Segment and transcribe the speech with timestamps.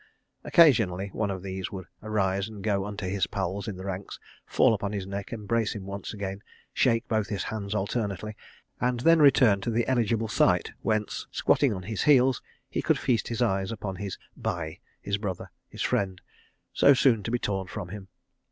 [0.43, 4.73] Occasionally one of these would arise and go unto his pal in the ranks, fall
[4.73, 6.41] upon his neck, embrace him once again,
[6.73, 8.35] shake both his hands alternately,
[8.79, 13.27] and then return to the eligible site whence, squatting on his heels, he could feast
[13.27, 16.19] his eyes upon his bhai, his brother, his friend,
[16.73, 18.07] so soon to be torn from him.